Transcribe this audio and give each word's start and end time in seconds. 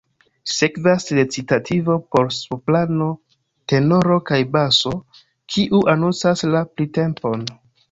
Sekvas 0.51 1.03
recitativo 1.17 1.97
por 2.15 2.31
soprano, 2.37 3.11
tenoro 3.73 4.19
kaj 4.31 4.41
baso, 4.57 4.95
kiu 5.55 5.85
anoncas 5.97 6.45
la 6.57 6.67
printempon. 6.75 7.49